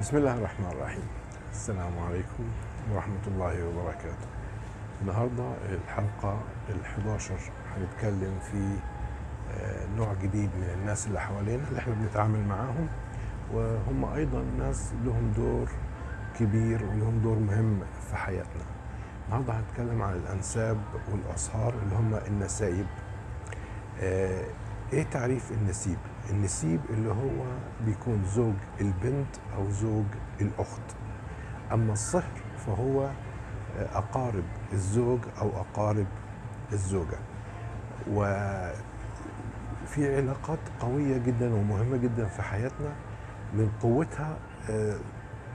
بسم 0.00 0.16
الله 0.16 0.34
الرحمن 0.34 0.66
الرحيم 0.72 1.02
السلام 1.52 1.98
عليكم 1.98 2.44
ورحمة 2.92 3.24
الله 3.26 3.66
وبركاته 3.68 4.26
النهاردة 5.02 5.52
الحلقة 5.68 6.40
ال11 6.68 7.32
هنتكلم 7.76 8.38
في 8.50 8.76
نوع 9.96 10.14
جديد 10.22 10.50
من 10.56 10.70
الناس 10.80 11.06
اللي 11.06 11.20
حوالينا 11.20 11.68
اللي 11.68 11.78
إحنا 11.78 11.94
بنتعامل 11.94 12.44
معاهم. 12.48 12.88
وهم 13.54 14.04
أيضا 14.04 14.42
ناس 14.58 14.92
لهم 15.04 15.32
دور 15.36 15.68
كبير 16.38 16.84
ولهم 16.84 17.18
دور 17.22 17.38
مهم 17.38 17.80
في 18.10 18.16
حياتنا. 18.16 18.62
النهاردة 19.26 19.52
هنتكلم 19.52 20.02
عن 20.02 20.12
الأنساب 20.16 20.76
والأصهار 21.12 21.74
اللي 21.82 21.94
هم 21.96 22.14
النسايب. 22.14 22.86
آه، 24.00 24.44
إيه 24.92 25.02
تعريف 25.02 25.52
النسيب؟ 25.52 25.98
النسيب 26.30 26.80
اللي 26.90 27.08
هو 27.08 27.44
بيكون 27.86 28.24
زوج 28.24 28.54
البنت 28.80 29.36
أو 29.56 29.70
زوج 29.70 30.04
الأخت. 30.40 30.96
أما 31.72 31.92
الصهر 31.92 32.40
فهو 32.66 33.10
أقارب 33.78 34.44
الزوج 34.72 35.20
أو 35.40 35.48
أقارب 35.60 36.06
الزوجة. 36.72 37.18
وفي 38.10 38.72
علاقات 40.16 40.58
قوية 40.80 41.18
جدا 41.18 41.54
ومهمة 41.54 41.96
جدا 41.96 42.24
في 42.26 42.42
حياتنا 42.42 42.92
من 43.54 43.70
قوتها 43.82 44.36
آه، 44.70 44.96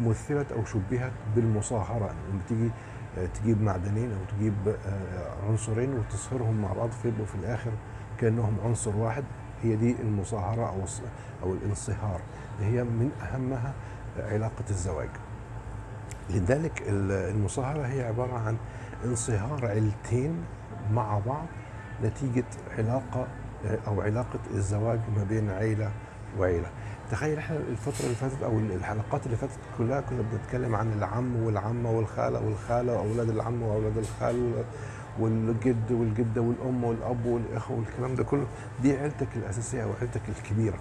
مثلت 0.02 0.52
أو 0.52 0.66
شبهت 0.66 1.12
بالمصاهرة. 1.36 2.16
لما 2.30 2.42
تيجي 2.50 2.72
آه، 3.18 3.26
تجيب 3.26 3.62
معدنين 3.62 4.12
أو 4.12 4.36
تجيب 4.38 4.54
آه، 4.68 5.48
عنصرين 5.50 5.94
وتصهرهم 5.94 6.62
مع 6.62 6.74
بعض 6.74 6.92
فيبقوا 6.92 7.26
في 7.26 7.36
الآخر 7.36 7.72
كأنهم 8.18 8.58
عنصر 8.66 8.96
واحد 8.96 9.24
هي 9.64 9.76
دي 9.76 9.96
المصاهره 10.02 10.70
أو 10.70 10.86
الص- 10.86 11.44
أو 11.44 11.54
الانصهار. 11.54 12.22
اللي 12.60 12.78
هي 12.80 12.84
من 12.84 13.10
أهمها 13.22 13.74
علاقة 14.18 14.64
الزواج. 14.70 15.10
لذلك 16.30 16.82
ال- 16.82 17.12
المصاهره 17.36 17.82
هي 17.88 18.04
عبارة 18.08 18.34
عن 18.40 18.58
انصهار 19.06 19.66
عيلتين 19.66 20.44
مع 20.92 21.20
بعض 21.20 21.46
نتيجة 22.04 22.44
علاقة 22.78 23.28
آه، 23.66 23.78
أو 23.88 24.02
علاقة 24.02 24.40
الزواج 24.54 25.00
ما 25.18 25.24
بين 25.24 25.50
عيلة 25.50 25.92
وعيلة. 26.40 26.68
تخيل 27.12 27.38
إحنا 27.38 27.58
الفترة 27.58 28.04
اللي 28.04 28.16
فاتت 28.16 28.44
أو 28.44 28.60
الحلقات 28.60 29.26
اللي 29.26 29.38
فاتت 29.38 29.60
كلها 29.78 30.02
كنا 30.02 30.22
بنتكلم 30.32 30.76
عن 30.76 30.94
العم 30.94 31.36
والعمة 31.44 31.92
والخالة 31.92 32.46
والخالة 32.46 32.94
وأولاد 32.94 33.30
العم 33.30 33.62
وأولاد 33.64 33.98
الخال 33.98 34.64
والجد 35.20 35.92
والجدة 35.92 36.42
والأم 36.42 36.84
والأب 36.84 37.26
والاخوه 37.26 37.78
والكلام 37.78 38.16
ده 38.16 38.24
كله 38.24 38.48
دي 38.82 38.98
عيلتك 38.98 39.28
الأساسية 39.36 39.84
أو 39.84 39.90
عيلتك 40.02 40.22
الكبيرة. 40.30 40.78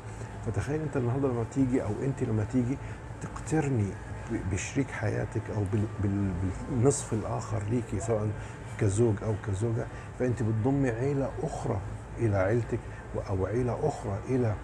فتخيل 0.47 0.81
أنت 0.81 0.97
النهارده 0.97 1.29
لما 1.29 1.45
تيجي 1.55 1.83
أو 1.83 1.91
أنت 2.03 2.23
لما 2.23 2.45
تيجي 2.45 2.79
تقترني 3.23 3.87
بشريك 4.53 4.91
حياتك 4.91 5.43
أو 5.57 5.63
بال- 5.73 5.87
بال- 6.03 6.33
بالنصف 6.71 7.13
الآخر 7.13 7.63
ليكي 7.71 8.01
سواء 8.01 8.29
كزوج 8.81 9.15
أو 9.23 9.35
كزوجة 9.47 9.87
فأنت 10.19 10.43
بتضمي 10.43 10.89
عيلة 10.91 11.31
أخرى 11.43 11.81
إلى 12.19 12.37
عيلتك 12.37 12.79
أو 13.29 13.47
عيلة 13.47 13.79
أخرى 13.89 14.19
إلى 14.29 14.55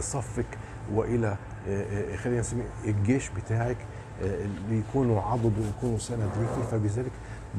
صفك 0.00 0.46
والى 0.92 1.36
آه، 1.68 2.12
آه، 2.12 2.16
خلينا 2.16 2.40
نسميه 2.40 2.64
الجيش 2.84 3.28
بتاعك 3.30 3.76
آه، 4.22 4.44
اللي 4.44 4.78
يكونوا 4.78 5.22
عضد 5.22 5.58
ويكونوا 5.58 5.98
سند 5.98 6.30
ليكي. 6.40 6.70
فبذلك 6.70 7.12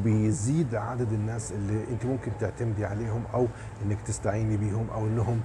بيزيد 0.03 0.75
عدد 0.75 1.13
الناس 1.13 1.51
اللي 1.51 1.83
انت 1.91 2.05
ممكن 2.05 2.31
تعتمدي 2.39 2.85
عليهم 2.85 3.23
أو 3.33 3.47
انك 3.85 4.01
تستعيني 4.01 4.57
بيهم 4.57 4.87
أو 4.93 5.05
انهم 5.05 5.41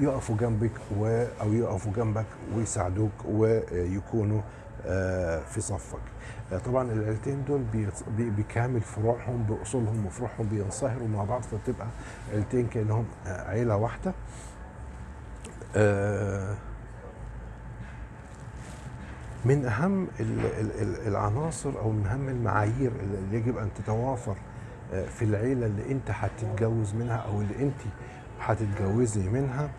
يقفوا 0.00 0.36
جنبك 0.36 0.72
و 0.98 1.24
أو 1.40 1.52
يقفوا 1.52 1.92
جنبك 1.92 2.26
ويساعدوك 2.56 3.12
ويكونوا 3.28 4.40
آه، 4.86 5.40
في 5.40 5.60
صفك. 5.60 5.98
آه، 6.52 6.58
طبعا 6.58 6.92
العيلتين 6.92 7.44
دول 7.44 7.62
بكامل 8.18 8.80
فروعهم 8.80 9.42
بأصولهم 9.42 10.06
وفروعهم 10.06 10.46
بينصهروا 10.48 11.08
مع 11.08 11.24
بعض 11.24 11.42
فبتبقى 11.42 11.86
عيلتين 12.32 12.66
كأنهم 12.66 13.04
آه، 13.26 13.50
عيلة 13.50 13.76
واحدة. 13.76 14.12
من 19.48 19.64
أهم 19.64 20.08
ال- 20.20 20.40
ال- 20.60 20.80
ال- 20.82 21.06
العناصر 21.08 21.78
أو 21.78 21.90
من 21.90 22.06
أهم 22.06 22.28
المعايير 22.28 22.92
اللي 23.02 23.36
يجب 23.38 23.56
أن 23.58 23.68
تتوافر 23.74 24.36
آه، 24.92 25.06
في 25.06 25.24
العيلة 25.24 25.66
اللي 25.66 25.92
أنت 25.92 26.10
هتتجوز 26.10 26.94
منها 26.94 27.16
أو 27.16 27.40
اللي 27.40 27.54
أنت 27.62 27.80
هتتجوزي 28.40 29.28
منها. 29.28 29.70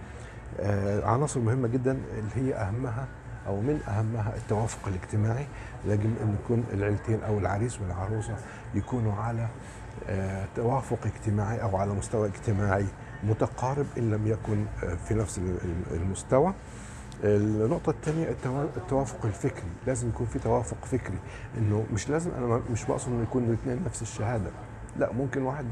آه، 0.59 1.05
عناصر 1.05 1.39
مهمة 1.39 1.67
جدا 1.67 1.91
اللي 2.17 2.31
هي 2.35 2.55
أهمها 2.55 3.07
أو 3.47 3.61
من 3.61 3.79
أهمها 3.87 4.35
التوافق 4.35 4.87
الاجتماعي. 4.87 5.45
يجب 5.85 6.13
أن 6.23 6.35
يكون 6.43 6.63
العيلتين 6.73 7.23
أو 7.23 7.37
العريس 7.39 7.81
والعروسة 7.81 8.35
يكونوا 8.75 9.13
على 9.13 9.47
آه، 10.09 10.45
توافق 10.55 10.97
اجتماعي 11.05 11.61
أو 11.61 11.77
على 11.77 11.93
مستوى 11.93 12.27
اجتماعي 12.27 12.85
متقارب 13.23 13.85
إن 13.97 14.11
لم 14.11 14.27
يكن 14.27 14.65
في 15.07 15.13
نفس 15.13 15.37
ال- 15.37 15.57
ال- 15.63 16.01
المستوى. 16.01 16.53
النقطة 17.23 17.89
الثانية 17.89 18.25
التوا- 18.29 18.77
التوافق 18.77 19.25
الفكري، 19.25 19.69
لازم 19.87 20.09
يكون 20.09 20.25
في 20.25 20.39
توافق 20.39 20.85
فكري، 20.85 21.17
إنه 21.57 21.85
مش 21.93 22.09
لازم 22.09 22.31
أنا 22.31 22.61
مش 22.71 22.85
بقصد 22.85 23.11
إنه 23.11 23.23
يكون 23.23 23.43
الاثنين 23.43 23.83
نفس 23.85 24.01
الشهادة، 24.01 24.51
لا 24.97 25.13
ممكن 25.13 25.41
واحد 25.41 25.65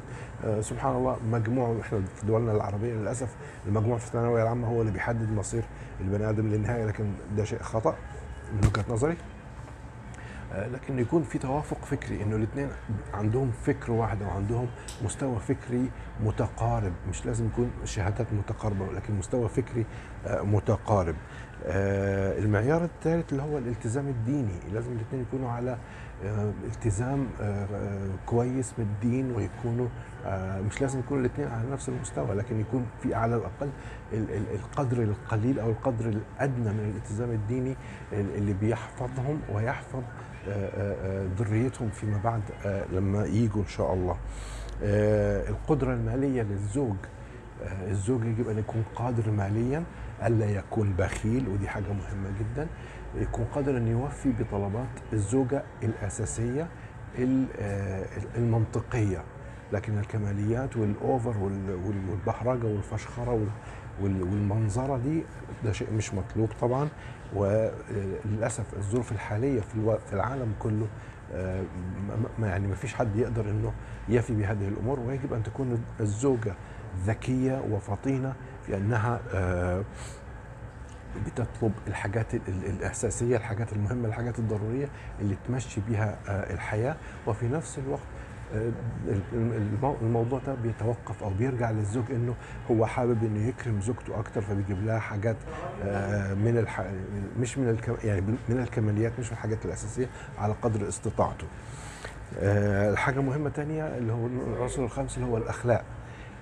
آه، 0.46 0.62
سبحان 0.62 0.96
الله 0.96 1.18
مجموعه 1.32 1.82
إحنا 1.82 2.02
في 2.16 2.26
دولنا 2.26 2.52
العربية 2.52 2.94
للأسف 2.94 3.36
المجموع 3.68 3.98
في 3.98 4.08
الثانوية 4.08 4.44
العامة 4.44 4.68
هو 4.68 4.82
اللي 4.82 4.92
بيحدد 4.92 5.32
مصير 5.32 5.64
البني 6.02 6.30
آدم 6.30 6.48
للنهاية 6.48 6.86
لكن 6.86 7.12
ده 7.38 7.44
شيء 7.44 7.60
خطأ 7.62 7.96
من 8.54 8.68
وجهة 8.68 8.86
نظري. 8.94 9.18
آه، 10.54 10.68
لكن 10.68 11.00
يكون 11.00 11.24
في 11.24 11.38
توافق 11.38 11.86
فكري 11.86 12.24
إنه 12.24 12.36
الاثنين 12.36 12.70
عندهم 13.14 13.52
فكر 13.52 13.92
واحد 13.92 14.22
أو 14.22 14.30
عندهم 14.30 14.68
مستوى 15.04 15.40
فكري 15.40 15.90
متقارب 16.24 16.94
مش 17.10 17.26
لازم 17.26 17.46
يكون 17.46 17.72
شهادات 17.86 18.34
متقاربة 18.34 18.86
ولكن 18.86 19.14
مستوى 19.14 19.50
فكري 19.50 19.86
آه، 20.28 20.42
متقارب. 20.42 21.16
المعيار 21.66 22.84
الثالث 22.84 23.32
اللي 23.32 23.44
هو 23.44 23.58
الالتزام 23.58 24.08
الديني. 24.08 24.60
لازم 24.74 24.92
الاثنين 24.92 25.22
يكونوا 25.22 25.50
على 25.52 25.78
آه، 26.26 26.52
التزام 26.66 27.28
آه، 27.42 27.66
آه، 27.76 28.10
كويس 28.26 28.74
بالدين 28.78 29.32
ويكونوا 29.36 29.88
آه، 30.26 30.62
مش 30.62 30.82
لازم 30.82 31.00
يكونوا 31.00 31.22
الاثنين 31.26 31.48
على 31.48 31.70
نفس 31.72 31.90
المستوى 31.90 32.36
لكن 32.36 32.60
يكون 32.60 32.86
في 33.04 33.14
على 33.16 33.36
الأقل 33.36 33.70
ال- 34.14 34.32
ال- 34.32 34.56
القدر 34.56 35.04
القليل 35.04 35.60
أو 35.60 35.70
القدر 35.70 36.06
الأدنى 36.06 36.70
من 36.74 36.92
الالتزام 36.92 37.32
الديني 37.32 37.76
اللي 38.14 38.54
بيحفظهم 38.54 39.40
ويحفظ 39.54 40.02
آه، 40.48 40.52
آه، 40.52 41.24
آه، 41.24 41.28
ذريتهم 41.40 41.90
فيما 41.90 42.18
بعد 42.24 42.42
آه، 42.66 42.86
لما 42.94 43.26
يجوا 43.26 43.62
إن 43.62 43.68
شاء 43.68 43.94
الله. 43.94 44.18
آه، 44.84 45.50
القدرة 45.50 45.94
المالية 45.94 46.42
للزوج 46.42 46.96
آه، 47.06 47.17
الزوج 47.66 48.26
يجب 48.26 48.50
أن 48.50 48.58
يكون 48.58 48.84
قادر 48.96 49.32
ماليا 49.32 49.84
ألا 50.26 50.46
يكون 50.50 50.94
بخيل 50.94 51.48
ودي 51.50 51.68
حاجة 51.68 51.84
مهمة 51.94 52.30
جدا. 52.40 52.68
يكون 53.16 53.46
قادر 53.46 53.78
أن 53.78 53.88
يوفي 53.88 54.32
بطلبات 54.32 54.88
الزوجة 55.14 55.64
الأساسية 55.84 56.68
ال- 57.18 57.48
آه، 57.60 58.06
المنطقية. 58.38 59.24
لكن 59.74 59.98
الكماليات 59.98 60.78
والأوفر 60.78 61.38
وال- 61.38 61.76
وال- 61.86 62.10
والبهرجة 62.10 62.66
والفشخرة 62.66 63.32
وال- 63.32 63.48
وال- 64.02 64.24
والمنظرة 64.24 64.98
دي 64.98 65.24
ده 65.66 65.72
شيء 65.72 65.94
مش 65.94 66.14
مطلوب 66.14 66.50
طبعا. 66.62 66.90
وللاسف 67.36 68.74
الظروف 68.78 69.12
الحالية 69.12 69.62
في 69.62 70.14
العالم 70.14 70.54
كله 70.60 70.86
آه، 70.86 70.88
يعني 72.42 72.68
ما 72.68 72.76
فيش 72.76 72.94
حد 72.94 73.16
يقدر 73.16 73.50
إنه 73.50 73.74
يفي 74.10 74.34
بهذه 74.36 74.68
الأمور 74.68 75.00
ويجب 75.00 75.34
أن 75.34 75.44
تكون 75.44 75.84
الزوجة 76.00 76.54
ذكية 77.06 77.62
وفطينة 77.72 78.34
في 78.66 78.78
أنها 78.78 79.20
آه، 79.34 79.84
بتطلب 81.26 81.72
الحاجات 81.88 82.34
ال- 82.34 82.42
ال- 82.48 82.66
الأساسية 82.66 83.38
الحاجات 83.38 83.74
المهمة 83.74 84.08
الحاجات 84.08 84.40
الضرورية 84.40 84.88
اللي 85.22 85.36
تمشي 85.48 85.82
بيها 85.90 86.18
آه، 86.30 86.54
الحياة. 86.54 86.96
وفي 87.28 87.48
نفس 87.48 87.80
الوقت 87.80 88.02
آه، 88.02 88.27
الموضوع 90.02 90.40
ده 90.48 90.56
بيتوقف 90.56 91.24
أو 91.24 91.30
بيرجع 91.30 91.72
للزوج 91.72 92.12
إنه 92.12 92.36
هو 92.72 92.86
حابب 92.86 93.24
إنه 93.24 93.48
يكرم 93.48 93.82
زوجته 93.82 94.20
أكتر 94.20 94.42
فبيجيب 94.42 94.86
لها 94.86 95.00
حاجات 95.00 95.36
آه، 95.84 96.34
من 96.34 96.58
الح... 96.58 96.84
مش 97.40 97.58
من 97.58 97.70
الك... 97.70 98.04
يعني 98.04 98.22
من 98.22 98.60
الكماليات 98.60 99.12
مش 99.20 99.26
من 99.26 99.32
الحاجات 99.32 99.66
الأساسية 99.66 100.10
على 100.38 100.54
قدر 100.62 100.88
استطاعته. 100.88 101.48
آه، 102.40 102.90
الحاجة 102.92 103.20
مهمة 103.20 103.50
تانية 103.50 103.98
اللي 103.98 104.14
هو 104.14 104.28
العنصر 104.28 104.84
الخامس 104.84 105.18
اللي 105.18 105.28
هو 105.30 105.38
الأخلاق. 105.38 105.84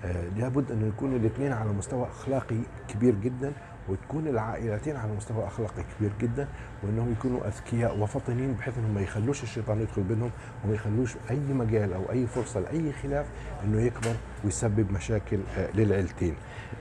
آه، 0.06 0.28
لابد 0.38 0.72
أن 0.72 0.88
يكونوا 0.88 1.18
الاثنين 1.18 1.52
على 1.52 1.70
مستوى 1.70 2.08
أخلاقي 2.08 2.58
كبير 2.88 3.16
جدا 3.16 3.54
وتكون 3.90 4.28
العائلتين 4.28 4.96
على 4.96 5.12
مستوى 5.14 5.48
أخلاقي 5.48 5.84
كبير 5.98 6.12
جدا 6.22 6.48
وإنهم 6.84 7.12
يكونوا 7.12 7.48
أذكياء 7.48 8.00
وفطنين 8.00 8.54
بحيث 8.54 8.78
إنهم 8.78 8.94
ما 8.94 9.02
يخلوش 9.02 9.44
الشيطان 9.44 9.82
يدخل 9.82 10.02
بينهم 10.02 10.32
وما 10.66 10.74
يخلوش 10.74 11.16
أي 11.30 11.40
مجال 11.54 11.94
أو 11.94 12.12
أي 12.12 12.28
فرصة 12.28 12.60
لأي 12.60 12.92
خلاف 12.92 13.26
إنه 13.64 13.82
يكبر 13.82 14.16
ويسبب 14.44 14.92
مشاكل 14.92 15.40
آه، 15.58 15.70
للعيلتين. 15.76 16.36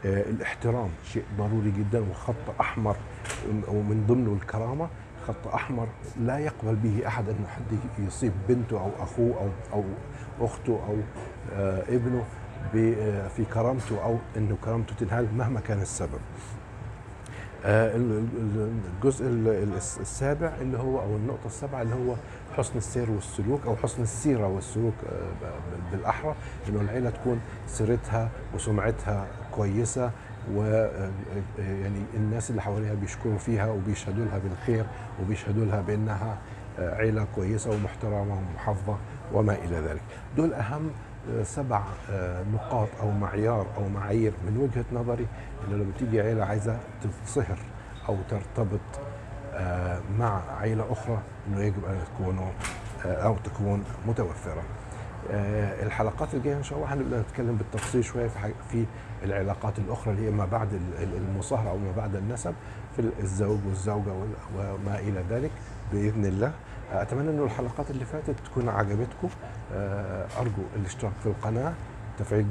آه، 0.06 0.23
الاحترام 0.31 0.89
شيء 1.05 1.25
ضروري 1.39 1.71
جدا 1.71 2.01
وخط 2.11 2.61
أحمر 2.61 2.97
ومن 3.69 4.05
ضمنه 4.09 4.33
الكرامة 4.33 4.89
خط 5.27 5.47
أحمر 5.55 5.89
لا 6.21 6.39
يقبل 6.39 6.75
به 6.75 7.06
أحد 7.06 7.29
إنه 7.29 7.47
حد 7.47 7.79
يصيب 7.99 8.33
بنته 8.49 8.81
أو 8.81 8.91
أخوه 8.99 9.35
أو 9.41 9.49
أو 9.73 9.85
أخته 10.47 10.73
أو 10.73 10.97
آه، 11.53 11.83
ابنه 11.89 12.25
في 13.37 13.45
كرامته 13.55 14.05
أو 14.05 14.19
إنه 14.37 14.56
كرامته 14.65 14.95
تنهال 14.95 15.27
مهما 15.37 15.61
كان 15.61 15.81
السبب. 15.83 16.21
آه، 17.64 17.96
ال- 17.96 18.19
ال- 18.37 18.70
الجزء 18.94 19.26
ال- 19.26 19.49
ال- 19.49 19.76
السابع 19.76 20.52
اللي 20.61 20.78
هو 20.78 21.00
أو 21.00 21.16
النقطة 21.16 21.46
السابعة 21.46 21.82
اللي 21.82 21.94
هو 21.94 22.14
حسن 22.56 22.76
السير 22.78 23.11
والسلوك 23.11 23.66
أو 23.66 23.76
حسن 23.76 24.02
السيرة 24.02 24.46
والسلوك 24.49 24.94
آه، 25.12 25.93
بالأحرى 25.93 26.34
إنه 26.69 26.81
العيلة 26.81 27.11
تكون 27.11 27.40
سيرتها 27.66 28.28
وسمعتها 28.55 29.26
كويسة 29.52 30.11
و 30.55 30.62
آه، 30.62 31.11
يعني 31.58 32.02
الناس 32.14 32.50
اللي 32.50 32.62
حواليها 32.62 32.94
بيشكروا 32.94 33.38
فيها 33.38 33.67
وبيشهدوا 33.70 34.25
لها 34.25 34.38
بالخير 34.38 34.84
وبيشهدوا 35.22 35.64
لها 35.64 35.81
بأنها 35.81 36.38
عيلة 36.78 37.26
كويسة 37.34 37.70
ومحترمة 37.70 38.38
ومحافظة 38.38 38.96
وما 39.32 39.52
إلى 39.55 39.76
ذلك. 39.76 40.02
دول 40.37 40.52
أهم 40.55 40.90
سبع 41.43 41.82
آه، 42.11 42.43
نقاط 42.55 42.88
أو 43.03 43.11
معيار 43.11 43.67
أو 43.76 43.88
معايير 43.88 44.32
من 44.47 44.56
وجهة 44.56 44.85
نظري 45.00 45.26
إنه 45.69 45.76
لما 45.76 45.93
تيجي 45.99 46.21
عيلة 46.21 46.44
عايزة 46.44 46.79
تنصهر 47.03 47.59
أو 48.09 48.17
ترتبط 48.31 48.81
آه، 49.55 50.00
مع 50.19 50.41
عيلة 50.61 50.93
أخرى 50.93 51.19
إنه 51.49 51.61
يجب 51.61 51.85
أن 51.85 51.99
تكونوا 52.15 52.50
آه، 53.06 53.26
أو 53.26 53.37
تكون 53.44 53.85
متوفرة. 54.06 54.62
الحلقات 55.82 56.35
الجاية 56.35 56.56
إن 56.56 56.62
شاء 56.62 56.79
الله 56.79 56.94
هنبدأ 56.94 57.21
نتكلم 57.21 57.56
بالتفصيل 57.56 58.05
شوية 58.05 58.29
في 58.29 58.53
في 58.70 58.85
العلاقات 59.25 59.79
الأخرى 59.79 60.15
اللي 60.15 60.27
هي 60.27 60.31
ما 60.31 60.44
بعد 60.47 60.73
ال- 60.73 61.03
ال- 61.03 61.17
المصاهرة 61.17 61.70
أو 61.70 61.79
ما 61.79 61.93
بعد 61.97 62.17
النسب 62.17 62.55
في 62.97 63.11
الزوج 63.20 63.59
والزوجة 63.67 64.12
وال- 64.12 64.35
وما 64.59 64.99
إلى 64.99 65.25
ذلك 65.31 65.50
بإذن 65.92 66.26
الله. 66.26 66.52
آه، 66.92 67.02
أتمنى 67.02 67.31
انه 67.31 67.44
الحلقات 67.44 67.90
اللي 67.90 68.04
فاتت 68.04 68.34
تكون 68.44 68.69
عجبتكم 68.69 69.28
آه، 69.75 70.26
أرجو 70.40 70.62
الاشتراك 70.76 71.12
في 71.22 71.26
القناة 71.26 71.72
تفعيل 72.19 72.46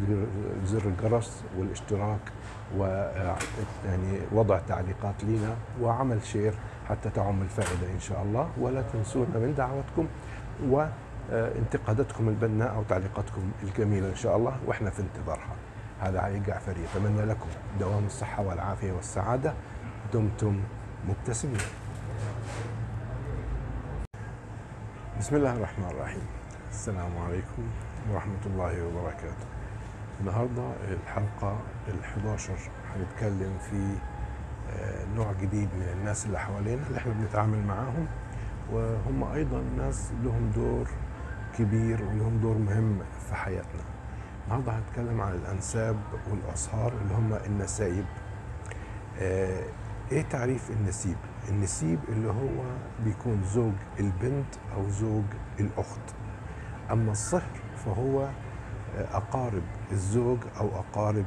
زر- 0.66 0.86
الجرس 0.86 1.44
والاشتراك 1.58 2.20
و 2.78 2.84
آه، 2.86 3.36
يعني 3.86 4.20
وضع 4.32 4.60
تعليقات 4.68 5.24
لنا 5.24 5.56
وعمل 5.82 6.24
شير 6.26 6.54
حتى 6.90 7.10
تعم 7.10 7.42
الفائدة 7.42 7.94
إن 7.96 8.00
شاء 8.00 8.22
الله 8.24 8.50
ولا 8.60 8.82
تنسونا 8.94 9.40
من 9.40 9.54
دعوتكم 9.58 10.08
وانتقاداتكم 11.32 12.30
البناءه 12.30 12.80
وتعليقاتكم 12.80 13.52
الجميلة 13.64 14.10
إن 14.10 14.16
شاء 14.16 14.38
الله 14.38 14.56
وإحنا 14.68 14.90
في 14.90 15.02
انتظارها. 15.02 15.56
هذا 16.02 16.20
علي 16.20 16.40
جعفري 16.40 16.80
يتمنى 16.84 17.26
لكم 17.26 17.48
دوام 17.80 18.06
الصحة 18.06 18.44
والعافية 18.44 18.92
والسعادة 18.92 19.54
دمتم 20.14 20.60
مبتسمين. 21.10 21.58
بسم 25.20 25.36
الله 25.36 25.54
الرحمن 25.54 25.86
الرحيم. 25.92 26.28
السلام 26.72 27.18
عليكم 27.18 27.64
ورحمة 28.12 28.44
الله 28.46 28.86
وبركاته. 28.88 29.46
النهاردة 30.20 30.72
الحلقة 30.92 31.58
ال11 31.88 32.52
هنتكلم 32.96 33.58
في 33.70 33.96
آه، 34.74 35.06
نوع 35.16 35.32
جديد 35.42 35.70
من 35.76 35.88
الناس 36.00 36.26
اللي 36.26 36.40
حوالينا 36.40 36.88
اللي 36.88 36.98
إحنا 36.98 37.14
بنتعامل 37.14 37.64
معاهم 37.68 38.08
وهم 38.72 39.24
أيضا 39.24 39.64
ناس 39.78 40.12
لهم 40.24 40.52
دور 40.56 40.88
كبير 41.58 42.04
ولهم 42.04 42.40
دور 42.42 42.58
مهم 42.58 43.00
في 43.30 43.36
حياتنا. 43.36 43.82
النهاردة 44.46 44.72
هنتكلم 44.72 45.22
عن 45.22 45.32
الأنساب 45.34 45.96
والأصهار 46.32 46.94
اللي 47.02 47.14
هم 47.16 47.34
النسايب. 47.46 48.06
آه، 49.22 49.64
إيه 50.12 50.22
تعريف 50.22 50.72
النسيب؟ 50.72 51.18
النسيب 51.50 52.00
اللي 52.10 52.28
هو 52.28 52.64
بيكون 53.04 53.44
زوج 53.44 53.74
البنت 54.00 54.56
أو 54.76 54.90
زوج 54.90 55.24
الاخت. 55.60 56.16
اما 56.92 57.12
الصهر 57.12 57.62
فهو 57.76 58.30
اقارب 58.98 59.64
الزوج 59.92 60.38
أو 60.60 60.68
اقارب 60.68 61.26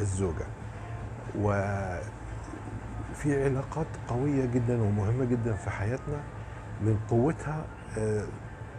الزوجة. 0.00 0.46
وفي 1.38 2.02
علاقات 3.44 3.86
قوية 4.08 4.44
جدا 4.44 4.82
ومهمة 4.82 5.24
جدا 5.24 5.52
في 5.52 5.70
حياتنا 5.70 6.20
من 6.82 6.98
قوتها 7.08 7.64
آه، 7.98 8.24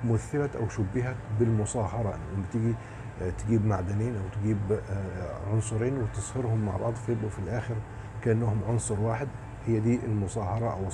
مثلت 0.06 0.56
أو 0.56 0.70
شبهت 0.70 1.16
بالمصاهرة. 1.40 2.18
لما 2.34 2.46
تيجي 2.52 2.74
آه، 3.22 3.30
تجيب 3.30 3.66
معدنين 3.66 4.16
أو 4.16 4.24
تجيب 4.42 4.58
آه، 4.72 5.52
عنصرين 5.54 5.98
وتصهرهم 5.98 6.66
مع 6.66 6.78
بعض 6.78 6.96
فيبقوا 6.96 7.30
في 7.30 7.40
الآخر. 7.40 7.76
كأنهم 8.24 8.62
عنصر 8.70 9.00
واحد 9.00 9.28
هي 9.68 9.80
دي 9.80 10.00
المصاهره 10.06 10.70
أو 10.74 10.86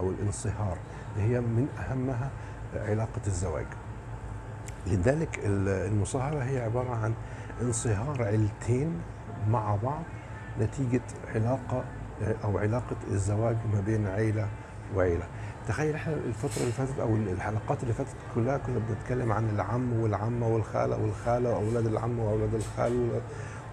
أو 0.00 0.10
الانصهار. 0.10 0.78
هي 1.16 1.40
من 1.40 1.68
أهمها 1.78 2.30
علاقة 2.74 3.20
الزواج. 3.26 3.66
لذلك 4.86 5.38
ال- 5.44 5.68
المصاهره 5.92 6.42
هي 6.42 6.60
عبارة 6.60 6.94
عن 6.94 7.14
انصهار 7.62 8.22
عيلتين 8.22 9.00
مع 9.50 9.76
بعض 9.76 10.02
نتيجة 10.60 11.00
علاقة 11.34 11.84
أو 12.44 12.58
علاقة 12.58 12.96
الزواج 13.10 13.56
ما 13.74 13.80
بين 13.80 14.06
عيلة 14.06 14.48
وعيلة. 14.96 15.24
تخيل 15.68 15.94
إحنا 15.94 16.14
الفترة 16.14 16.60
اللي 16.60 16.72
فاتت 16.72 16.98
أو 17.00 17.16
الحلقات 17.16 17.82
اللي 17.82 17.94
فاتت 17.94 18.14
كلها 18.34 18.58
كنا 18.58 18.78
بنتكلم 18.88 19.32
عن 19.32 19.48
العم 19.50 19.92
والعمة 20.00 20.48
والخالة 20.48 20.98
والخالة 21.02 21.50
وأولاد 21.50 21.86
العم 21.86 22.18
وأولاد 22.18 22.54
الخال 22.54 23.20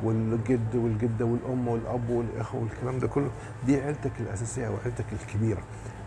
والجد 0.04 0.76
والجدة 0.76 1.26
والأم 1.26 1.68
والأب 1.68 2.10
والإخوة 2.10 2.62
والكلام 2.62 3.00
ده 3.00 3.08
كله 3.08 3.30
دي 3.66 3.82
عيلتك 3.82 4.12
الأساسية 4.20 4.68
أو 4.68 4.74
عيلتك 4.86 5.06
الكبيرة. 5.22 5.62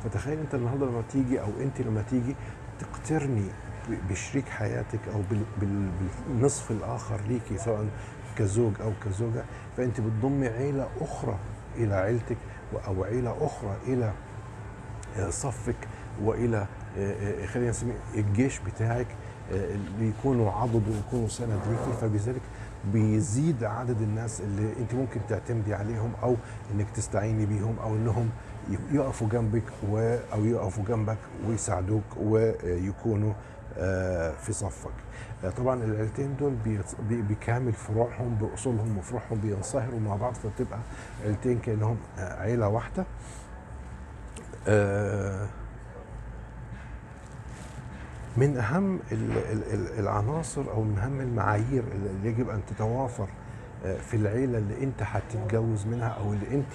فتخيل 0.04 0.38
أنت 0.38 0.54
النهارده 0.54 0.87
لما 0.87 1.02
تيجي 1.12 1.40
أو 1.40 1.48
أنت 1.60 1.81
لما 1.81 2.02
تيجي 2.02 2.34
تقترني 2.81 3.44
بشريك 4.10 4.48
حياتك 4.48 5.00
أو 5.14 5.20
بال- 5.31 5.43
بال- 5.60 5.90
بالنصف 6.28 6.70
الآخر 6.70 7.20
ليكي 7.28 7.58
سواء 7.58 7.87
كزوج 8.38 8.72
أو 8.81 8.93
كزوجة 9.04 9.44
فأنت 9.76 10.00
بتضمي 10.00 10.46
عيلة 10.48 10.88
أخرى 11.00 11.38
إلى 11.76 11.94
عيلتك 11.94 12.37
أو 12.87 13.04
عيلة 13.04 13.37
أخرى 13.46 13.76
إلى 13.87 14.12
صفك 15.31 15.76
وإلى 16.22 16.66
آه، 16.98 17.43
آه، 17.43 17.46
خلينا 17.46 17.70
نسميه 17.70 17.94
الجيش 18.14 18.58
بتاعك 18.58 19.06
آه، 19.52 19.75
اللي 19.75 20.08
يكونوا 20.08 20.50
عضد 20.52 20.82
ويكونوا 20.88 21.28
سند 21.28 21.60
ليكي. 21.70 22.00
فبذلك 22.00 22.40
بيزيد 22.92 23.64
عدد 23.64 24.00
الناس 24.02 24.40
اللي 24.40 24.72
انت 24.80 24.94
ممكن 24.94 25.20
تعتمدي 25.28 25.74
عليهم 25.74 26.12
أو 26.22 26.36
انك 26.74 26.90
تستعيني 26.90 27.46
بيهم 27.46 27.78
أو 27.82 27.94
انهم 27.96 28.30
يقفوا 28.92 29.28
جنبك 29.28 29.62
و 29.90 29.98
أو 30.32 30.44
يقفوا 30.44 30.84
جنبك 30.84 31.18
ويساعدوك 31.48 32.05
ويكونوا 32.20 33.32
آه، 33.78 34.32
في 34.32 34.52
صفك. 34.52 34.90
آه، 35.44 35.50
طبعا 35.50 35.84
العيلتين 35.84 36.36
دول 36.36 36.55
بكامل 37.10 37.72
فروعهم 37.72 38.34
بأصولهم 38.34 38.98
وفروعهم 38.98 39.38
بينصهروا 39.43 40.00
مع 40.00 40.16
بعض 40.16 40.34
فبتبقى 40.34 40.78
عيلتين 41.24 41.58
كأنهم 41.58 41.96
آه، 42.19 42.40
عيلة 42.40 42.69
واحدة. 42.69 43.05
من 48.36 48.56
أهم 48.56 49.00
ال- 49.12 49.38
ال- 49.52 49.72
ال- 49.74 49.98
العناصر 49.98 50.70
أو 50.70 50.82
من 50.82 50.98
أهم 50.98 51.20
المعايير 51.20 51.84
اللي 51.93 52.28
يجب 52.28 52.48
أن 52.50 52.60
تتوافر 52.66 53.28
آه، 53.84 53.98
في 53.98 54.16
العيلة 54.16 54.58
اللي 54.58 54.82
أنت 54.84 55.02
هتتجوز 55.02 55.86
منها 55.86 56.08
أو 56.08 56.32
اللي 56.32 56.55
أنت 56.55 56.72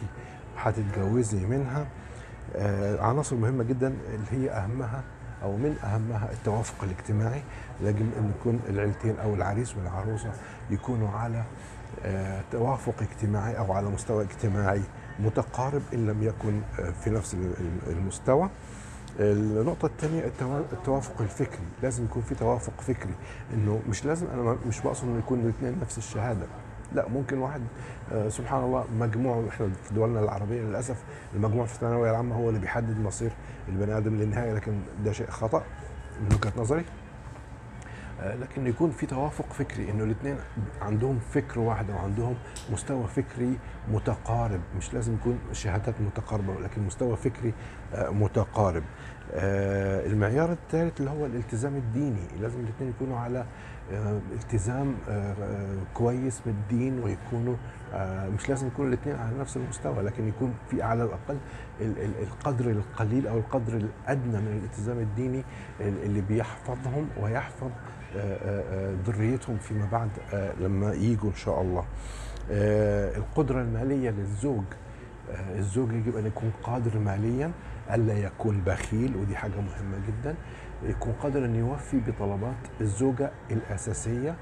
هتتجوزي 0.57 1.45
منها. 1.45 1.85
آه، 2.55 3.01
عناصر 3.01 3.35
مهمة 3.35 3.63
جدا 3.63 3.87
اللي 3.87 4.25
هي 4.31 4.49
أهمها 4.51 5.03
أو 5.43 5.57
من 5.57 5.75
أهمها 5.83 6.31
التوافق 6.31 6.83
الاجتماعي. 6.83 7.41
يجب 7.81 8.09
أن 8.19 8.31
يكون 8.39 8.59
العيلتين 8.69 9.19
أو 9.19 9.33
العريس 9.33 9.77
والعروسة 9.77 10.31
يكونوا 10.69 11.09
على 11.09 11.43
آه، 12.05 12.41
توافق 12.51 12.93
اجتماعي 13.01 13.57
أو 13.57 13.73
على 13.73 13.89
مستوى 13.89 14.23
اجتماعي 14.23 14.81
متقارب 15.19 15.81
إن 15.93 16.05
لم 16.07 16.23
يكن 16.23 16.61
في 17.03 17.09
نفس 17.09 17.33
ال- 17.33 17.53
ال- 17.59 17.91
المستوى. 17.97 18.49
النقطة 19.19 19.85
الثانية 19.85 20.21
التوا- 20.25 20.73
التوافق 20.73 21.21
الفكري، 21.21 21.63
لازم 21.83 22.03
يكون 22.05 22.21
في 22.21 22.35
توافق 22.35 22.81
فكري، 22.81 23.13
إنه 23.53 23.81
مش 23.89 24.05
لازم 24.05 24.27
ما- 24.37 24.57
مش 24.67 24.81
بقصد 24.81 25.07
إنه 25.07 25.19
يكون 25.19 25.39
الاثنين 25.39 25.79
نفس 25.81 25.97
الشهادة، 25.97 26.45
لا 26.95 27.07
ممكن 27.09 27.37
واحد 27.37 27.61
آه، 28.13 28.29
سبحان 28.29 28.63
الله 28.63 28.85
مجموع 28.99 29.43
إحنا 29.49 29.69
في 29.83 29.93
دولنا 29.93 30.19
العربية 30.19 30.61
للأسف 30.61 31.03
المجموع 31.35 31.65
في 31.65 31.75
الثانوية 31.75 32.11
العامة 32.11 32.35
هو 32.35 32.49
اللي 32.49 32.59
بيحدد 32.59 32.99
مصير 32.99 33.31
البني 33.69 33.97
آدم 33.97 34.15
للنهاية 34.15 34.53
لكن 34.53 34.71
ده 35.05 35.11
شيء 35.11 35.29
خطأ 35.29 35.63
من 36.21 36.35
وجهة 36.35 36.53
نظري. 36.61 36.85
آه، 38.21 38.35
لكن 38.35 38.67
يكون 38.67 38.91
في 38.91 39.05
توافق 39.05 39.53
فكري 39.53 39.91
إنه 39.91 40.03
الاثنين 40.03 40.37
عندهم 40.81 41.19
فكر 41.19 41.59
واحد 41.59 41.89
وعندهم 41.89 42.35
مستوى 42.71 43.07
فكري 43.07 43.57
متقارب. 43.91 44.61
مش 44.77 44.93
لازم 44.93 45.13
يكون 45.13 45.39
شهادات 45.51 46.01
متقاربة 46.01 46.53
ولكن 46.53 46.81
مستوى 46.81 47.17
فكري 47.17 47.53
آه، 47.93 48.09
متقارب. 48.09 48.83
آه، 49.33 50.05
المعيار 50.05 50.51
الثالث 50.51 50.99
اللي 50.99 51.11
هو 51.11 51.25
الالتزام 51.25 51.75
الديني. 51.75 52.27
لازم 52.41 52.59
الاثنين 52.59 52.89
يكونوا 52.89 53.17
على 53.17 53.45
آه، 53.93 54.19
التزام 54.33 54.95
آه، 55.09 55.35
كويس 55.93 56.41
بالدين 56.45 56.99
ويكونوا 57.03 57.55
مش 58.33 58.49
لازم 58.49 58.67
يكونوا 58.67 58.89
الاثنين 58.93 59.15
على 59.15 59.37
نفس 59.39 59.57
المستوى 59.57 60.03
لكن 60.03 60.27
يكون 60.27 60.53
في 60.69 60.81
على 60.81 61.03
الأقل 61.03 61.37
ال- 61.81 61.99
ال- 62.01 62.23
القدر 62.23 62.69
القليل 62.71 63.27
أو 63.27 63.37
القدر 63.37 63.73
الأدنى 63.77 64.37
من 64.41 64.57
الالتزام 64.59 64.99
الديني 64.99 65.43
ال- 65.81 66.03
اللي 66.03 66.21
بيحفظهم 66.21 67.07
ويحفظ 67.21 67.69
ذريتهم 69.07 69.57
فيما 69.57 69.87
بعد 69.91 70.09
لما 70.59 70.93
يجوا 70.93 71.29
إن 71.29 71.35
شاء 71.35 71.61
الله. 71.61 71.85
القدرة 73.17 73.61
المالية 73.61 74.09
للزوج 74.09 74.63
الزوج 75.55 75.91
يجب 75.93 76.17
أن 76.17 76.25
يكون 76.25 76.51
قادر 76.63 76.99
ماليا 76.99 77.51
ألا 77.93 78.13
يكون 78.17 78.61
بخيل 78.65 79.15
ودي 79.15 79.35
حاجة 79.35 79.55
مهمة 79.61 79.97
جدا. 80.07 80.35
يكون 80.83 81.13
قادر 81.13 81.45
أن 81.45 81.55
يوفي 81.55 81.99
بطلبات 81.99 82.55
الزوجة 82.81 83.31
الأساسية 83.51 84.35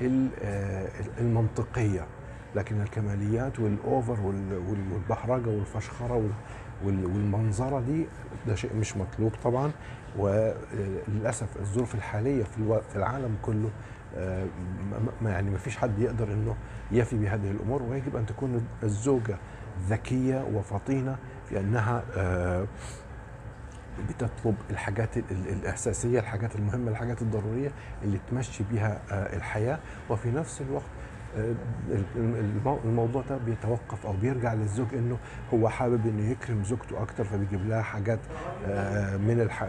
ال- 0.00 0.30
آه، 0.42 0.88
المنطقية. 1.20 2.06
لكن 2.54 2.80
الكماليات 2.80 3.60
والأوفر 3.60 4.20
وال- 4.20 4.52
وال- 4.68 4.92
والبهرجة 4.92 5.48
والفشخرة 5.48 6.14
وال- 6.14 6.30
وال- 6.84 7.04
والمنظرة 7.06 7.80
دي 7.80 8.06
ده 8.46 8.54
شيء 8.54 8.76
مش 8.76 8.96
مطلوب 8.96 9.32
طبعا. 9.44 9.70
وللاسف 10.18 11.56
الظروف 11.56 11.94
الحالية 11.94 12.44
في 12.90 12.96
العالم 12.96 13.36
كله 13.42 13.70
آه، 14.16 14.46
يعني 15.24 15.50
ما 15.50 15.58
فيش 15.58 15.76
حد 15.76 15.98
يقدر 15.98 16.32
إنه 16.32 16.54
يفي 16.92 17.16
بهذه 17.18 17.50
الأمور. 17.50 17.82
ويجب 17.82 18.16
أن 18.16 18.26
تكون 18.26 18.66
الزوجة 18.82 19.36
ذكية 19.88 20.44
وفطينة 20.54 21.16
في 21.48 21.60
أنها 21.60 22.02
آه، 22.16 22.66
بتطلب 24.08 24.54
الحاجات 24.70 25.16
ال- 25.16 25.24
ال- 25.30 25.48
الأساسية 25.48 26.20
الحاجات 26.20 26.56
المهمة 26.56 26.90
الحاجات 26.90 27.22
الضرورية 27.22 27.70
اللي 28.02 28.18
تمشي 28.30 28.64
بها 28.72 29.00
آه، 29.10 29.36
الحياة 29.36 29.78
وفي 30.10 30.30
نفس 30.30 30.60
الوقت 30.60 30.84
آه، 31.38 31.54
المو- 32.16 32.78
الموضوع 32.84 33.22
ده 33.28 33.36
بيتوقف 33.36 34.06
أو 34.06 34.12
بيرجع 34.12 34.54
للزوج 34.54 34.86
إنه 34.94 35.18
هو 35.54 35.68
حابب 35.68 36.06
إنه 36.06 36.30
يكرم 36.30 36.64
زوجته 36.64 37.02
أكتر 37.02 37.24
فبيجيب 37.24 37.68
لها 37.68 37.82
حاجات 37.82 38.18
من 39.18 39.40
الح... 39.40 39.66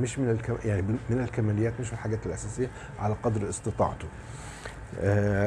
مش 0.00 0.18
من 0.18 0.30
الكم... 0.30 0.56
يعني 0.64 0.82
من 0.82 1.20
الكماليات 1.20 1.72
مش 1.80 1.86
من 1.88 1.92
الحاجات 1.94 2.26
الأساسية 2.26 2.70
على 2.98 3.14
قدر 3.22 3.48
استطاعته. 3.48 4.08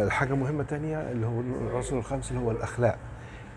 الحاجة 0.06 0.34
مهمة 0.36 0.64
تانية 0.64 1.12
اللي 1.12 1.26
هو 1.28 1.40
العنصر 1.42 1.98
الخامس 1.98 2.32
اللي 2.32 2.42
هو 2.42 2.52
الأخلاق. 2.52 2.98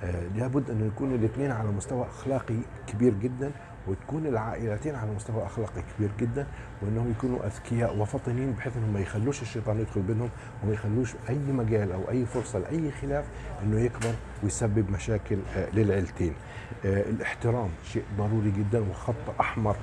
آه، 0.05 0.23
لابد 0.37 0.71
أن 0.71 0.87
يكونوا 0.87 1.17
الاثنين 1.17 1.51
على 1.51 1.69
مستوى 1.69 2.07
أخلاقي 2.07 2.57
كبير 2.87 3.15
جدا 3.15 3.51
وتكون 3.89 4.27
العائلتين 4.27 4.95
على 4.95 5.11
مستوى 5.11 5.47
أخلاقي 5.47 5.83
كبير 5.97 6.11
جدا 6.19 6.47
وأنهم 6.83 7.11
يكونوا 7.11 7.47
أذكياء 7.47 7.97
وفطنين 7.99 8.53
بحيث 8.53 8.77
أنهم 8.77 8.93
ما 8.93 9.01
يخلوش 9.01 9.43
الشيطان 9.43 9.81
يدخل 9.81 10.01
بينهم 10.01 10.29
وما 10.65 10.73
يخلوش 10.73 11.15
أي 11.29 11.39
مجال 11.39 11.93
أو 11.93 12.11
أي 12.11 12.27
فرصة 12.27 12.59
لأي 12.59 12.91
خلاف 12.91 13.25
أنه 13.63 13.81
يكبر 13.81 14.15
ويسبب 14.43 14.91
مشاكل 14.91 15.39
آه، 15.57 15.69
للعيلتين. 15.73 16.35
آه، 16.85 17.11
الاحترام 17.11 17.69
شيء 17.85 18.03
ضروري 18.19 18.51
جدا 18.51 18.85
وخط 18.91 19.41
أحمر 19.41 19.77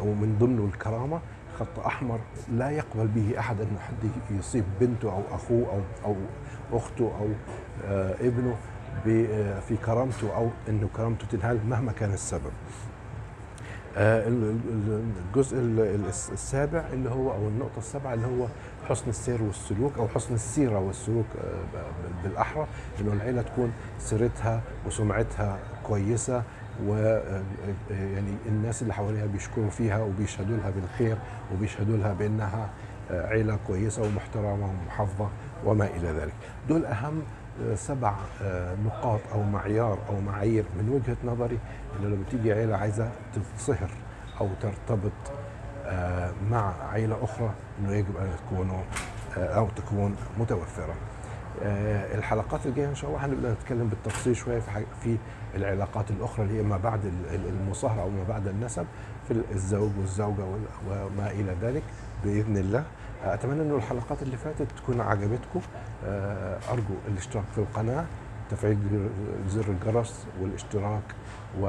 ومن 0.00 0.36
ضمنه 0.40 0.64
الكرامة 0.64 1.20
خط 1.58 1.78
أحمر 1.78 2.18
لا 2.52 2.70
يقبل 2.70 3.06
به 3.06 3.38
أحد 3.38 3.60
انه 3.60 3.78
حد 3.78 4.10
يصيب 4.38 4.64
بنته 4.80 5.12
أو 5.12 5.22
أخوه 5.34 5.66
أو 5.72 5.80
أو 6.04 6.16
أخته 6.78 7.12
أو 7.20 7.28
ابنه 8.20 8.56
في 9.68 9.76
كرامته 9.86 10.36
أو 10.36 10.48
إنه 10.68 10.88
كرامته 10.96 11.26
تنهال 11.26 11.58
مهما 11.68 11.92
كان 11.92 12.12
السبب. 12.12 12.52
آه، 13.96 14.28
ال- 14.28 14.56
ال- 14.68 15.02
الجزء 15.28 15.58
ال- 15.58 15.80
ال- 15.80 16.06
السابع 16.32 16.84
اللي 16.92 17.10
هو 17.10 17.32
أو 17.32 17.48
النقطة 17.48 17.78
السابعة 17.78 18.14
اللي 18.14 18.26
هو 18.26 18.46
حسن 18.88 19.10
السير 19.10 19.42
والسلوك 19.42 19.98
أو 19.98 20.08
حسن 20.08 20.34
السيرة 20.34 20.78
والسلوك 20.78 21.26
آه، 21.38 21.78
ب- 21.78 22.22
بالأحرى 22.22 22.66
إنه 23.00 23.12
العيلة 23.12 23.42
تكون 23.42 23.72
سيرتها 23.98 24.60
وسمعتها 24.86 25.58
كويسة 25.86 26.42
و 26.86 26.94
آه، 26.94 27.42
يعني 27.90 28.34
الناس 28.46 28.82
اللي 28.82 28.94
حواليها 28.94 29.26
بيشكروا 29.26 29.70
فيها 29.70 30.02
وبيشهدوا 30.02 30.56
لها 30.56 30.70
بالخير 30.70 31.16
وبيشهدوا 31.54 31.96
لها 31.96 32.12
بأنها 32.12 32.70
آه، 33.10 33.26
عيلة 33.26 33.58
كويسة 33.66 34.02
ومحترمة 34.02 34.70
ومحافظة 34.82 35.28
وما 35.64 35.86
إلى 35.86 36.08
ذلك 36.08 36.34
دول 36.68 36.84
آه، 36.86 37.12
سبع 37.74 38.14
آه، 38.42 38.74
نقاط 38.86 39.20
أو 39.34 39.42
معيار 39.42 39.98
أو 40.08 40.20
معايير 40.20 40.64
من 40.78 40.88
وجهة 40.88 41.16
نظري 41.32 41.58
اللي 41.96 42.16
لما 42.16 42.24
تيجي 42.30 42.52
عيلة 42.52 42.76
عايزة 42.76 43.10
تتصهر 43.34 43.90
أو 44.40 44.48
ترتبط 44.60 45.12
آه، 45.86 46.32
مع 46.50 46.72
عيلة 46.92 47.24
أخرى 47.24 47.50
إنه 47.80 47.92
يجب 47.92 48.16
أن 48.16 48.30
تكونوا 48.46 48.80
آه، 49.38 49.46
أو 49.58 49.68
تكون 49.76 50.16
متوفرة. 50.38 50.94
الحلقات 52.14 52.66
الجاية 52.66 52.88
إن 52.88 52.94
شاء 52.94 53.10
الله 53.10 53.24
هنبدأ 53.26 53.52
نتكلم 53.52 53.88
بالتفصيل 53.88 54.36
شوية 54.36 54.60
في 54.60 54.84
في 55.02 55.16
العلاقات 55.54 56.10
الأخرى 56.10 56.44
اللي 56.46 56.58
هي 56.58 56.62
ما 56.62 56.76
بعد 56.76 57.04
ال- 57.04 57.34
ال- 57.34 57.48
المصاهرة 57.48 58.02
أو 58.02 58.08
ما 58.10 58.24
بعد 58.28 58.46
النسب 58.48 58.86
في 59.28 59.42
الزوج 59.52 59.90
والزوجة 59.98 60.44
وال- 60.44 60.66
وما 60.88 61.30
إلى 61.30 61.56
ذلك 61.62 61.82
بإذن 62.24 62.56
الله. 62.56 62.84
آه، 63.24 63.34
أتمنى 63.34 63.62
انه 63.62 63.76
الحلقات 63.76 64.22
اللي 64.22 64.36
فاتت 64.36 64.66
تكون 64.76 65.00
عجبتكم 65.00 65.60
آه، 66.06 66.58
أرجو 66.70 66.94
الاشتراك 67.08 67.44
في 67.54 67.58
القناة 67.58 68.04
تفعيل 68.50 69.08
زر 69.48 69.64
الجرس 69.68 70.26
والاشتراك 70.40 71.02
و 71.60 71.66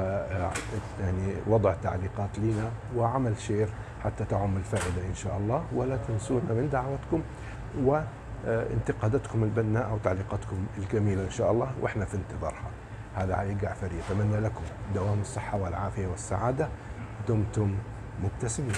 يعني 1.00 1.34
وضع 1.46 1.74
تعليقات 1.82 2.38
لنا 2.38 2.70
وعمل 2.96 3.38
شير 3.38 3.68
حتى 4.04 4.24
تعم 4.24 4.56
الفائدة 4.56 5.08
إن 5.08 5.14
شاء 5.14 5.36
الله 5.36 5.64
ولا 5.74 5.96
تنسونا 5.96 6.54
من 6.54 6.68
دعوتكم 6.72 7.22
وانتقاداتكم 8.46 9.44
البناءه 9.44 9.90
أو 9.90 9.98
تعليقاتكم 9.98 10.66
الجميلة 10.78 11.24
إن 11.24 11.30
شاء 11.30 11.52
الله 11.52 11.70
وإحنا 11.80 12.04
في 12.04 12.16
انتظارها. 12.16 12.70
هذا 13.14 13.34
علي 13.34 13.54
جعفري 13.54 13.98
يتمنى 13.98 14.40
لكم 14.40 14.62
دوام 14.94 15.20
الصحة 15.20 15.58
والعافية 15.58 16.06
والسعادة 16.06 16.68
دمتم 17.28 17.74
مبتسمين. 18.24 18.72